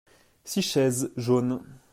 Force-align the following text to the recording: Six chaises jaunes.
Six 0.45 0.63
chaises 0.65 1.11
jaunes. 1.15 1.61